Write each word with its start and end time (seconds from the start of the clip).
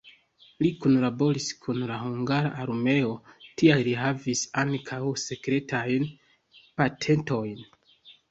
Li 0.65 0.69
kunlaboris 0.83 1.49
kun 1.65 1.81
la 1.89 1.97
hungara 2.03 2.51
armeo, 2.63 3.11
tial 3.61 3.85
li 3.89 3.93
havis 4.01 4.41
ankaŭ 4.63 5.01
sekretajn 5.25 6.07
patentojn. 6.81 7.63